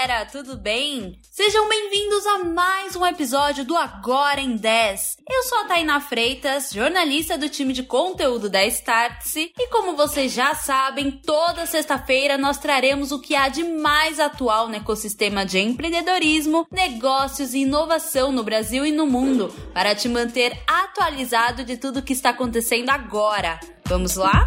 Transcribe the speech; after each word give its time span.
galera, 0.00 0.24
tudo 0.24 0.56
bem? 0.56 1.18
Sejam 1.30 1.68
bem-vindos 1.68 2.26
a 2.26 2.38
mais 2.38 2.96
um 2.96 3.04
episódio 3.04 3.66
do 3.66 3.76
Agora 3.76 4.40
em 4.40 4.56
10. 4.56 5.16
Eu 5.28 5.42
sou 5.42 5.58
a 5.58 5.64
Tainá 5.64 6.00
Freitas, 6.00 6.70
jornalista 6.72 7.36
do 7.36 7.50
time 7.50 7.74
de 7.74 7.82
conteúdo 7.82 8.48
da 8.48 8.64
Startse, 8.64 9.52
e 9.58 9.68
como 9.68 9.94
vocês 9.94 10.32
já 10.32 10.54
sabem, 10.54 11.10
toda 11.10 11.66
sexta-feira 11.66 12.38
nós 12.38 12.56
traremos 12.56 13.12
o 13.12 13.20
que 13.20 13.34
há 13.34 13.48
de 13.48 13.62
mais 13.62 14.18
atual 14.18 14.68
no 14.68 14.76
ecossistema 14.76 15.44
de 15.44 15.58
empreendedorismo, 15.58 16.66
negócios 16.70 17.52
e 17.52 17.58
inovação 17.58 18.32
no 18.32 18.42
Brasil 18.42 18.86
e 18.86 18.92
no 18.92 19.06
mundo, 19.06 19.54
para 19.74 19.94
te 19.94 20.08
manter 20.08 20.58
atualizado 20.66 21.62
de 21.62 21.76
tudo 21.76 22.00
que 22.00 22.14
está 22.14 22.30
acontecendo 22.30 22.88
agora. 22.88 23.60
Vamos 23.84 24.16
lá? 24.16 24.46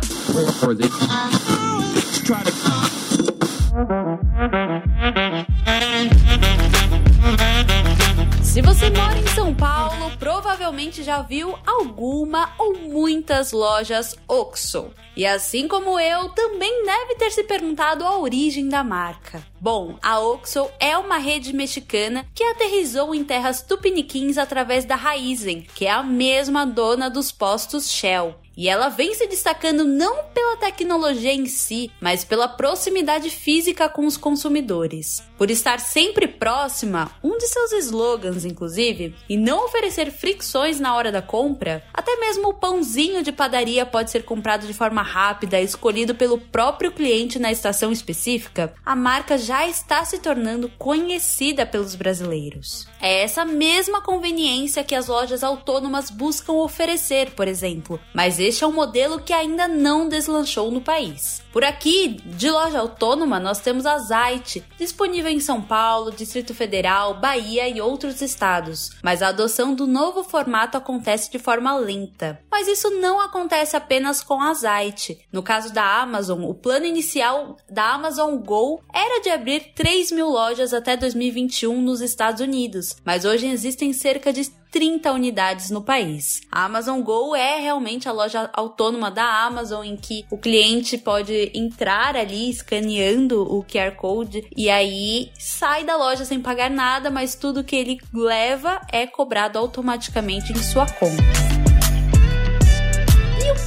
Se 8.43 8.61
você 8.61 8.89
mora 8.91 9.17
em 9.17 9.27
São 9.29 9.53
Paulo, 9.55 10.11
provavelmente 10.19 11.01
já 11.01 11.23
viu 11.23 11.57
alguma 11.65 12.51
ou 12.59 12.77
muitas 12.77 13.51
lojas 13.51 14.15
OXO. 14.27 14.93
E 15.15 15.25
assim 15.25 15.67
como 15.67 15.99
eu, 15.99 16.29
também 16.29 16.85
deve 16.85 17.15
ter 17.15 17.31
se 17.31 17.43
perguntado 17.43 18.05
a 18.05 18.19
origem 18.19 18.69
da 18.69 18.83
marca. 18.83 19.52
Bom, 19.63 19.97
a 20.01 20.19
OXO 20.19 20.69
é 20.77 20.97
uma 20.97 21.17
rede 21.17 21.53
mexicana 21.53 22.25
que 22.35 22.43
aterrizou 22.43 23.15
em 23.15 23.23
terras 23.23 23.61
tupiniquins 23.61 24.37
através 24.37 24.83
da 24.83 24.97
Raizen, 24.97 25.65
que 25.73 25.85
é 25.85 25.89
a 25.89 26.03
mesma 26.03 26.65
dona 26.65 27.09
dos 27.09 27.31
postos 27.31 27.89
Shell. 27.89 28.35
E 28.55 28.69
ela 28.69 28.89
vem 28.89 29.13
se 29.15 29.25
destacando 29.25 29.83
não 29.83 30.25
pela 30.25 30.57
tecnologia 30.57 31.33
em 31.33 31.47
si, 31.47 31.91
mas 31.99 32.23
pela 32.23 32.47
proximidade 32.47 33.29
física 33.29 33.89
com 33.89 34.05
os 34.05 34.15
consumidores. 34.15 35.23
Por 35.37 35.49
estar 35.49 35.79
sempre 35.79 36.27
próxima, 36.27 37.11
um 37.23 37.37
de 37.37 37.47
seus 37.47 37.71
slogans, 37.85 38.45
inclusive, 38.45 39.15
e 39.27 39.37
não 39.37 39.65
oferecer 39.65 40.11
fricções 40.11 40.79
na 40.79 40.95
hora 40.95 41.11
da 41.11 41.21
compra, 41.21 41.83
até 41.93 42.15
mesmo 42.17 42.49
o 42.49 42.53
pãozinho 42.53 43.23
de 43.23 43.31
padaria 43.31 43.85
pode 43.85 44.11
ser 44.11 44.23
comprado 44.23 44.67
de 44.67 44.73
forma 44.73 45.01
rápida, 45.01 45.59
escolhido 45.59 46.13
pelo 46.13 46.37
próprio 46.37 46.91
cliente 46.91 47.39
na 47.39 47.51
estação 47.51 47.91
específica, 47.91 48.73
a 48.85 48.95
marca 48.95 49.37
já 49.37 49.52
está 49.67 50.03
se 50.03 50.17
tornando 50.17 50.67
conhecida 50.79 51.63
pelos 51.63 51.93
brasileiros. 51.93 52.87
É 52.99 53.21
essa 53.21 53.45
mesma 53.45 54.01
conveniência 54.01 54.83
que 54.83 54.95
as 54.95 55.07
lojas 55.07 55.43
autônomas 55.43 56.09
buscam 56.09 56.53
oferecer, 56.53 57.31
por 57.31 57.47
exemplo, 57.47 57.99
mas 58.15 58.39
este 58.39 58.63
é 58.63 58.67
um 58.67 58.73
modelo 58.73 59.21
que 59.21 59.31
ainda 59.31 59.67
não 59.67 60.09
deslanchou 60.09 60.71
no 60.71 60.81
país. 60.81 61.42
Por 61.53 61.63
aqui, 61.63 62.19
de 62.25 62.49
loja 62.49 62.79
autônoma, 62.79 63.39
nós 63.39 63.59
temos 63.59 63.85
a 63.85 63.99
Zait, 63.99 64.63
disponível 64.75 65.29
em 65.29 65.39
São 65.39 65.61
Paulo, 65.61 66.11
Distrito 66.11 66.51
Federal, 66.51 67.19
Bahia 67.19 67.69
e 67.69 67.79
outros 67.79 68.21
estados, 68.21 68.89
mas 69.03 69.21
a 69.21 69.27
adoção 69.27 69.75
do 69.75 69.85
novo 69.85 70.23
formato 70.23 70.75
acontece 70.75 71.31
de 71.31 71.37
forma 71.37 71.77
lenta. 71.77 72.41
Mas 72.49 72.67
isso 72.67 72.89
não 72.99 73.21
acontece 73.21 73.77
apenas 73.77 74.23
com 74.23 74.41
a 74.41 74.51
Zait. 74.55 75.19
No 75.31 75.43
caso 75.43 75.71
da 75.71 76.01
Amazon, 76.01 76.43
o 76.43 76.55
plano 76.55 76.87
inicial 76.87 77.55
da 77.69 77.93
Amazon 77.93 78.35
Go 78.37 78.81
era 78.91 79.21
de 79.21 79.29
abrir 79.29 79.73
3 79.75 80.11
mil 80.11 80.29
lojas 80.29 80.73
até 80.73 80.97
2021 80.97 81.79
nos 81.79 82.01
Estados 82.01 82.41
Unidos, 82.41 82.95
mas 83.05 83.25
hoje 83.25 83.45
existem 83.45 83.93
cerca 83.93 84.33
de 84.33 84.41
30 84.73 85.11
unidades 85.11 85.69
no 85.69 85.83
país. 85.83 86.41
A 86.51 86.65
Amazon 86.65 86.99
Go 87.01 87.35
é 87.35 87.59
realmente 87.59 88.09
a 88.09 88.11
loja 88.11 88.49
autônoma 88.51 89.11
da 89.11 89.45
Amazon 89.45 89.85
em 89.85 89.95
que 89.95 90.25
o 90.31 90.37
cliente 90.37 90.97
pode 90.97 91.51
entrar 91.53 92.17
ali 92.17 92.49
escaneando 92.49 93.43
o 93.43 93.63
QR 93.63 93.91
Code 93.95 94.47
e 94.57 94.71
aí 94.71 95.31
sai 95.37 95.83
da 95.83 95.95
loja 95.95 96.25
sem 96.25 96.41
pagar 96.41 96.71
nada, 96.71 97.11
mas 97.11 97.35
tudo 97.35 97.63
que 97.63 97.75
ele 97.75 97.99
leva 98.11 98.81
é 98.91 99.05
cobrado 99.05 99.59
automaticamente 99.59 100.51
em 100.51 100.57
sua 100.57 100.87
conta 100.87 101.52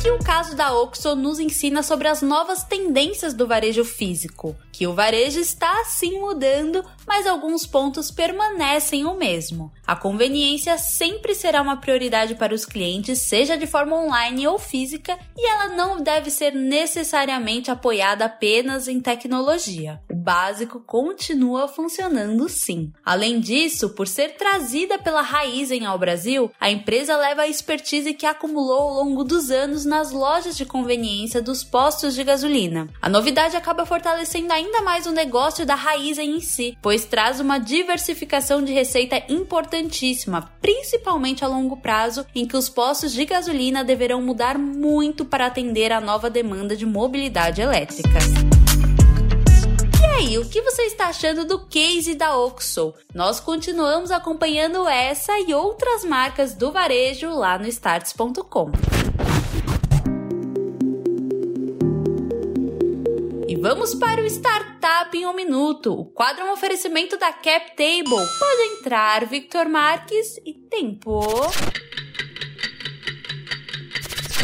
que 0.02 0.10
o 0.10 0.18
caso 0.18 0.54
da 0.54 0.72
Oxo 0.74 1.14
nos 1.14 1.38
ensina 1.38 1.82
sobre 1.82 2.08
as 2.08 2.20
novas 2.20 2.62
tendências 2.62 3.32
do 3.32 3.46
varejo 3.46 3.84
físico? 3.84 4.56
Que 4.72 4.86
o 4.86 4.94
varejo 4.94 5.40
está 5.40 5.84
sim 5.84 6.20
mudando, 6.20 6.84
mas 7.06 7.26
alguns 7.26 7.66
pontos 7.66 8.10
permanecem 8.10 9.04
o 9.06 9.14
mesmo. 9.14 9.72
A 9.86 9.96
conveniência 9.96 10.76
sempre 10.76 11.34
será 11.34 11.62
uma 11.62 11.78
prioridade 11.78 12.34
para 12.34 12.54
os 12.54 12.64
clientes, 12.64 13.22
seja 13.22 13.56
de 13.56 13.66
forma 13.66 13.96
online 13.96 14.46
ou 14.46 14.58
física, 14.58 15.18
e 15.36 15.48
ela 15.48 15.68
não 15.68 16.02
deve 16.02 16.30
ser 16.30 16.52
necessariamente 16.52 17.70
apoiada 17.70 18.26
apenas 18.26 18.88
em 18.88 19.00
tecnologia. 19.00 20.00
O 20.10 20.14
básico 20.14 20.80
continua 20.80 21.68
funcionando 21.68 22.48
sim. 22.48 22.92
Além 23.04 23.40
disso, 23.40 23.90
por 23.90 24.06
ser 24.06 24.36
trazida 24.36 24.98
pela 24.98 25.22
Raizen 25.22 25.86
ao 25.86 25.98
Brasil, 25.98 26.50
a 26.60 26.70
empresa 26.70 27.16
leva 27.16 27.42
a 27.42 27.48
expertise 27.48 28.12
que 28.12 28.26
acumulou 28.26 28.80
ao 28.80 28.94
longo 28.94 29.24
dos 29.24 29.50
anos 29.50 29.86
nas 29.96 30.12
lojas 30.12 30.58
de 30.58 30.66
conveniência 30.66 31.40
dos 31.40 31.64
postos 31.64 32.14
de 32.14 32.22
gasolina. 32.22 32.86
A 33.00 33.08
novidade 33.08 33.56
acaba 33.56 33.86
fortalecendo 33.86 34.52
ainda 34.52 34.82
mais 34.82 35.06
o 35.06 35.10
negócio 35.10 35.64
da 35.64 35.74
Raizen 35.74 36.36
em 36.36 36.40
si, 36.40 36.76
pois 36.82 37.06
traz 37.06 37.40
uma 37.40 37.56
diversificação 37.56 38.62
de 38.62 38.74
receita 38.74 39.22
importantíssima, 39.26 40.52
principalmente 40.60 41.42
a 41.42 41.48
longo 41.48 41.78
prazo, 41.78 42.26
em 42.34 42.46
que 42.46 42.58
os 42.58 42.68
postos 42.68 43.10
de 43.10 43.24
gasolina 43.24 43.82
deverão 43.82 44.20
mudar 44.20 44.58
muito 44.58 45.24
para 45.24 45.46
atender 45.46 45.90
a 45.90 46.00
nova 46.00 46.28
demanda 46.28 46.76
de 46.76 46.84
mobilidade 46.84 47.62
elétrica. 47.62 48.18
E 50.02 50.04
aí, 50.04 50.38
o 50.38 50.46
que 50.46 50.60
você 50.60 50.82
está 50.82 51.06
achando 51.06 51.46
do 51.46 51.66
case 51.66 52.14
da 52.14 52.36
Oxo? 52.36 52.92
Nós 53.14 53.40
continuamos 53.40 54.10
acompanhando 54.10 54.86
essa 54.86 55.38
e 55.40 55.54
outras 55.54 56.04
marcas 56.04 56.52
do 56.52 56.70
varejo 56.70 57.30
lá 57.30 57.58
no 57.58 57.66
starts.com. 57.66 58.95
vamos 63.68 63.96
para 63.96 64.22
o 64.22 64.26
Startup 64.26 65.18
em 65.18 65.26
um 65.26 65.34
Minuto. 65.34 65.92
O 65.92 66.04
quadro 66.04 66.44
é 66.44 66.48
um 66.48 66.52
oferecimento 66.52 67.18
da 67.18 67.32
CapTable. 67.32 68.04
Pode 68.38 68.62
entrar, 68.78 69.26
Victor 69.26 69.68
Marques, 69.68 70.36
e 70.46 70.54
tempo. 70.54 71.20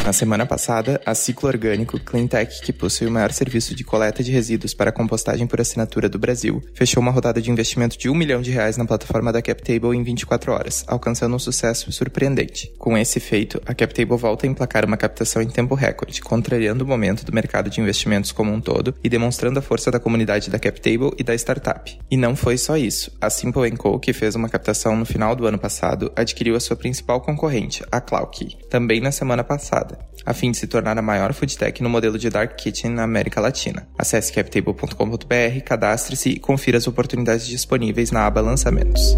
Na 0.03 0.11
semana 0.11 0.45
passada, 0.45 0.99
a 1.05 1.15
Ciclo 1.15 1.47
Orgânico 1.47 1.97
Cleantech, 1.97 2.61
que 2.61 2.73
possui 2.73 3.07
o 3.07 3.11
maior 3.11 3.31
serviço 3.31 3.73
de 3.73 3.85
coleta 3.85 4.21
de 4.21 4.33
resíduos 4.33 4.73
para 4.73 4.91
compostagem 4.91 5.47
por 5.47 5.61
assinatura 5.61 6.09
do 6.09 6.19
Brasil, 6.19 6.61
fechou 6.73 7.01
uma 7.01 7.09
rodada 7.09 7.41
de 7.41 7.49
investimento 7.49 7.97
de 7.97 8.09
um 8.09 8.13
milhão 8.13 8.41
de 8.41 8.51
reais 8.51 8.75
na 8.75 8.83
plataforma 8.83 9.31
da 9.31 9.41
CapTable 9.41 9.95
em 9.95 10.03
24 10.03 10.51
horas, 10.51 10.83
alcançando 10.87 11.33
um 11.33 11.39
sucesso 11.39 11.89
surpreendente. 11.89 12.69
Com 12.77 12.97
esse 12.97 13.21
feito, 13.21 13.61
a 13.65 13.73
CapTable 13.73 14.17
volta 14.17 14.45
a 14.45 14.49
emplacar 14.49 14.85
uma 14.85 14.97
captação 14.97 15.41
em 15.41 15.47
tempo 15.47 15.73
recorde, 15.73 16.21
contrariando 16.21 16.83
o 16.83 16.87
momento 16.87 17.23
do 17.23 17.33
mercado 17.33 17.69
de 17.69 17.79
investimentos 17.79 18.33
como 18.33 18.51
um 18.51 18.59
todo 18.59 18.93
e 19.01 19.07
demonstrando 19.07 19.59
a 19.59 19.61
força 19.61 19.89
da 19.89 20.01
comunidade 20.01 20.49
da 20.49 20.59
CapTable 20.59 21.13
e 21.17 21.23
da 21.23 21.33
startup. 21.33 21.97
E 22.11 22.17
não 22.17 22.35
foi 22.35 22.57
só 22.57 22.75
isso. 22.75 23.09
A 23.21 23.29
Simple 23.29 23.71
Co, 23.77 23.97
que 23.99 24.11
fez 24.11 24.35
uma 24.35 24.49
captação 24.49 24.97
no 24.97 25.05
final 25.05 25.33
do 25.33 25.47
ano 25.47 25.57
passado, 25.57 26.11
adquiriu 26.13 26.57
a 26.57 26.59
sua 26.59 26.75
principal 26.75 27.21
concorrente, 27.21 27.85
a 27.89 28.01
Clowkey, 28.01 28.57
também 28.69 28.99
na 28.99 29.09
semana 29.09 29.45
passada 29.45 29.92
a 30.25 30.33
fim 30.33 30.51
de 30.51 30.57
se 30.57 30.67
tornar 30.67 30.97
a 30.97 31.01
maior 31.01 31.33
foodtech 31.33 31.81
no 31.83 31.89
modelo 31.89 32.17
de 32.17 32.29
Dark 32.29 32.55
Kitchen 32.55 32.91
na 32.91 33.03
América 33.03 33.41
Latina. 33.41 33.87
Acesse 33.97 34.31
captable.com.br, 34.31 35.61
cadastre-se 35.65 36.29
e 36.29 36.39
confira 36.39 36.77
as 36.77 36.87
oportunidades 36.87 37.45
disponíveis 37.45 38.11
na 38.11 38.25
aba 38.25 38.41
Lançamentos. 38.41 39.17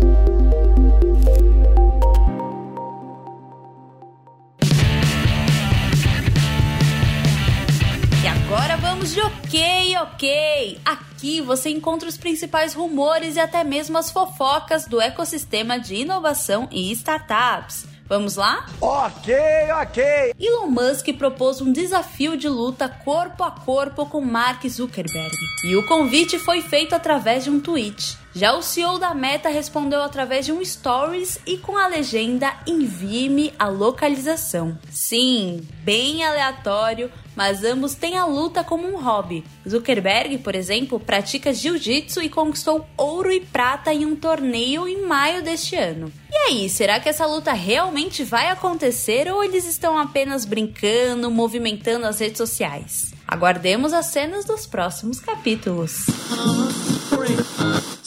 E 8.24 8.28
agora 8.28 8.78
vamos 8.78 9.14
de 9.14 9.22
ok, 9.22 9.98
ok! 9.98 10.80
Aqui 10.84 11.42
você 11.42 11.70
encontra 11.70 12.10
os 12.10 12.18
principais 12.18 12.74
rumores 12.74 13.36
e 13.36 13.40
até 13.40 13.64
mesmo 13.64 13.98
as 13.98 14.10
fofocas 14.10 14.88
do 14.88 15.00
ecossistema 15.00 15.80
de 15.80 15.96
inovação 15.96 16.68
e 16.72 16.92
startups. 16.92 17.95
Vamos 18.08 18.36
lá? 18.36 18.68
Ok, 18.80 19.34
ok. 19.82 20.34
Elon 20.40 20.68
Musk 20.68 21.08
propôs 21.18 21.60
um 21.60 21.72
desafio 21.72 22.38
de 22.38 22.48
luta 22.48 22.88
corpo 22.88 23.44
a 23.44 23.50
corpo 23.50 24.06
com 24.06 24.22
Mark 24.22 24.64
Zuckerberg. 24.68 25.36
E 25.64 25.76
o 25.76 25.86
convite 25.88 26.38
foi 26.38 26.62
feito 26.62 26.94
através 26.94 27.44
de 27.44 27.50
um 27.50 27.60
tweet. 27.60 28.18
Já 28.36 28.54
o 28.54 28.62
CEO 28.62 29.00
da 29.00 29.14
Meta 29.14 29.48
respondeu 29.48 30.02
através 30.04 30.46
de 30.46 30.52
um 30.52 30.64
stories 30.64 31.40
e 31.48 31.58
com 31.58 31.78
a 31.78 31.88
legenda 31.88 32.54
envie-me 32.68 33.54
a 33.58 33.70
localização. 33.70 34.78
Sim, 34.92 35.66
bem 35.86 36.22
aleatório, 36.22 37.10
mas 37.34 37.64
ambos 37.64 37.96
têm 37.96 38.18
a 38.18 38.26
luta 38.26 38.62
como 38.62 38.86
um 38.90 39.02
hobby. 39.02 39.42
Zuckerberg, 39.66 40.40
por 40.40 40.54
exemplo, 40.54 41.00
pratica 41.00 41.54
jiu-jitsu 41.54 42.22
e 42.22 42.28
conquistou 42.28 42.86
ouro 42.98 43.32
e 43.32 43.40
prata 43.40 43.94
em 43.94 44.06
um 44.06 44.18
torneio 44.18 44.86
em 44.86 45.08
maio 45.08 45.42
deste 45.42 45.78
ano. 45.78 46.12
E 46.30 46.36
aí, 46.36 46.70
será 46.70 47.00
que 47.00 47.08
essa 47.08 47.26
luta 47.26 47.54
realmente 47.54 48.22
vai 48.26 48.50
acontecer 48.50 49.32
ou 49.32 49.46
eles 49.46 49.66
estão 49.66 49.98
apenas 49.98 50.44
brincando, 50.44 51.32
movimentando 51.32 52.06
as 52.06 52.20
redes 52.20 52.38
sociais? 52.40 53.14
Aguardemos 53.26 53.94
as 53.94 54.08
cenas 54.08 54.44
dos 54.44 54.68
próximos 54.68 55.22
capítulos. 55.22 56.06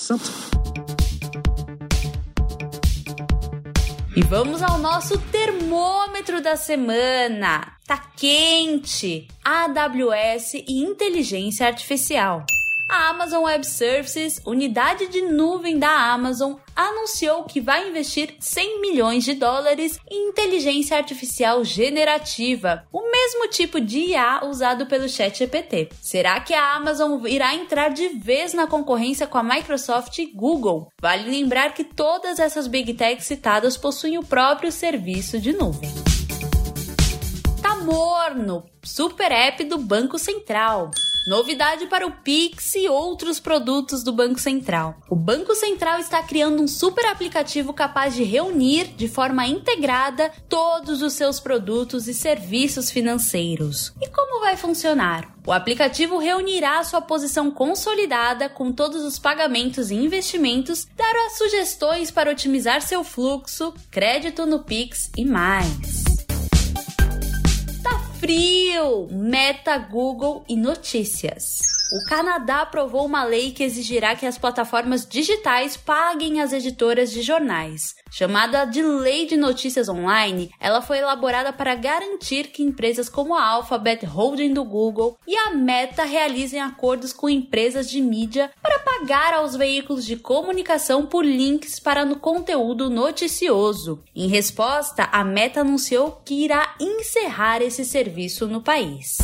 Simple. 0.08 0.30
E 4.16 4.22
vamos 4.22 4.62
ao 4.62 4.78
nosso 4.78 5.18
termômetro 5.30 6.40
da 6.40 6.56
semana. 6.56 7.76
Tá 7.86 7.98
quente! 8.16 9.28
AWS 9.44 10.54
e 10.54 10.82
inteligência 10.82 11.66
artificial. 11.66 12.44
A 12.88 13.10
Amazon 13.10 13.44
Web 13.44 13.66
Services, 13.66 14.40
unidade 14.46 15.08
de 15.08 15.20
nuvem 15.20 15.78
da 15.78 15.90
Amazon, 16.10 16.54
anunciou 16.74 17.44
que 17.44 17.60
vai 17.60 17.86
investir 17.86 18.34
100 18.40 18.80
milhões 18.80 19.24
de 19.24 19.34
dólares 19.34 20.00
em 20.10 20.30
inteligência 20.30 20.96
artificial 20.96 21.62
generativa, 21.62 22.86
o 22.90 23.02
mesmo 23.10 23.48
tipo 23.50 23.78
de 23.78 23.98
IA 23.98 24.40
usado 24.46 24.86
pelo 24.86 25.06
ChatGPT. 25.06 25.90
Será 26.00 26.40
que 26.40 26.54
a 26.54 26.76
Amazon 26.76 27.26
irá 27.26 27.54
entrar 27.54 27.90
de 27.90 28.08
vez 28.08 28.54
na 28.54 28.66
concorrência 28.66 29.26
com 29.26 29.36
a 29.36 29.42
Microsoft 29.42 30.16
e 30.18 30.24
Google? 30.24 30.90
Vale 30.98 31.30
lembrar 31.30 31.74
que 31.74 31.84
todas 31.84 32.38
essas 32.38 32.66
Big 32.66 32.94
Techs 32.94 33.26
citadas 33.26 33.76
possuem 33.76 34.16
o 34.16 34.24
próprio 34.24 34.72
serviço 34.72 35.38
de 35.38 35.52
nuvem. 35.52 36.07
Tá 37.88 37.94
morno, 37.94 38.64
super 38.84 39.32
app 39.32 39.64
do 39.64 39.78
Banco 39.78 40.18
Central. 40.18 40.90
Novidade 41.26 41.86
para 41.86 42.06
o 42.06 42.10
Pix 42.10 42.74
e 42.74 42.86
outros 42.86 43.40
produtos 43.40 44.02
do 44.02 44.12
Banco 44.12 44.38
Central. 44.38 44.96
O 45.08 45.16
Banco 45.16 45.54
Central 45.54 45.98
está 45.98 46.22
criando 46.22 46.62
um 46.62 46.68
super 46.68 47.06
aplicativo 47.06 47.72
capaz 47.72 48.14
de 48.14 48.24
reunir 48.24 48.88
de 48.88 49.08
forma 49.08 49.46
integrada 49.46 50.30
todos 50.50 51.00
os 51.00 51.14
seus 51.14 51.40
produtos 51.40 52.08
e 52.08 52.14
serviços 52.14 52.90
financeiros. 52.90 53.94
E 54.02 54.08
como 54.08 54.40
vai 54.40 54.56
funcionar? 54.56 55.34
O 55.46 55.52
aplicativo 55.52 56.18
reunirá 56.18 56.84
sua 56.84 57.00
posição 57.00 57.50
consolidada 57.50 58.50
com 58.50 58.70
todos 58.70 59.02
os 59.02 59.18
pagamentos 59.18 59.90
e 59.90 59.94
investimentos, 59.94 60.86
dará 60.94 61.30
sugestões 61.30 62.10
para 62.10 62.30
otimizar 62.30 62.82
seu 62.82 63.02
fluxo, 63.02 63.72
crédito 63.90 64.44
no 64.44 64.62
Pix 64.62 65.10
e 65.16 65.24
mais 65.24 66.07
frio! 68.18 69.06
Meta, 69.10 69.78
Google 69.78 70.44
e 70.48 70.56
notícias. 70.56 71.60
O 71.90 72.04
Canadá 72.06 72.62
aprovou 72.62 73.06
uma 73.06 73.24
lei 73.24 73.50
que 73.50 73.64
exigirá 73.64 74.14
que 74.14 74.26
as 74.26 74.36
plataformas 74.36 75.06
digitais 75.06 75.74
paguem 75.74 76.40
as 76.40 76.52
editoras 76.52 77.10
de 77.10 77.22
jornais. 77.22 77.94
Chamada 78.10 78.66
de 78.66 78.82
Lei 78.82 79.26
de 79.26 79.36
Notícias 79.36 79.88
Online, 79.88 80.50
ela 80.60 80.82
foi 80.82 80.98
elaborada 80.98 81.50
para 81.50 81.74
garantir 81.74 82.48
que 82.48 82.62
empresas 82.62 83.08
como 83.08 83.34
a 83.34 83.42
Alphabet 83.42 84.04
Holding 84.04 84.52
do 84.52 84.64
Google 84.64 85.16
e 85.26 85.34
a 85.34 85.50
Meta 85.50 86.04
realizem 86.04 86.60
acordos 86.60 87.12
com 87.12 87.28
empresas 87.28 87.88
de 87.88 88.02
mídia 88.02 88.50
para 88.62 88.78
pagar 88.80 89.34
aos 89.34 89.56
veículos 89.56 90.04
de 90.04 90.16
comunicação 90.16 91.06
por 91.06 91.24
links 91.24 91.80
para 91.80 92.04
no 92.04 92.16
conteúdo 92.16 92.90
noticioso. 92.90 94.02
Em 94.14 94.28
resposta, 94.28 95.08
a 95.10 95.24
Meta 95.24 95.60
anunciou 95.60 96.20
que 96.24 96.44
irá 96.44 96.74
encerrar 96.78 97.62
esse 97.62 97.84
serviço 97.84 98.07
no 98.48 98.62
país. 98.62 99.18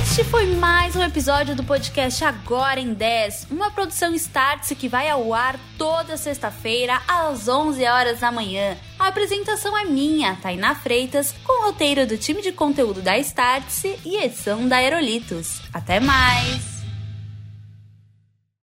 Este 0.00 0.24
foi 0.24 0.46
mais 0.56 0.96
um 0.96 1.02
episódio 1.02 1.54
do 1.54 1.62
podcast 1.62 2.24
Agora 2.24 2.80
em 2.80 2.92
10, 2.92 3.48
uma 3.52 3.70
produção 3.70 4.12
Startse 4.14 4.74
que 4.74 4.88
vai 4.88 5.08
ao 5.08 5.32
ar 5.32 5.58
toda 5.78 6.16
sexta-feira 6.16 7.00
às 7.06 7.46
11 7.46 7.84
horas 7.84 8.20
da 8.20 8.32
manhã. 8.32 8.76
A 8.98 9.08
apresentação 9.08 9.78
é 9.78 9.84
minha, 9.84 10.36
Tainá 10.42 10.74
Freitas, 10.74 11.32
com 11.44 11.66
roteiro 11.66 12.06
do 12.06 12.18
time 12.18 12.42
de 12.42 12.50
conteúdo 12.50 13.00
da 13.00 13.16
Startse 13.18 13.96
e 14.04 14.16
edição 14.16 14.66
da 14.68 14.76
Aerolitos. 14.76 15.60
Até 15.72 16.00
mais! 16.00 16.73